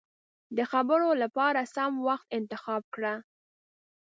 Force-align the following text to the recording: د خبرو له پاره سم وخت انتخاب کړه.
د 0.57 0.59
خبرو 0.71 1.09
له 1.21 1.27
پاره 1.37 1.63
سم 1.75 1.91
وخت 2.07 2.27
انتخاب 2.39 2.83
کړه. 2.95 3.13